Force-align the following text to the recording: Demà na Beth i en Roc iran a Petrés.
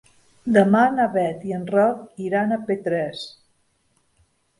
Demà 0.53 0.79
na 0.93 1.03
Beth 1.17 1.43
i 1.49 1.53
en 1.57 1.67
Roc 1.75 1.99
iran 2.29 2.55
a 2.55 2.57
Petrés. 2.71 3.21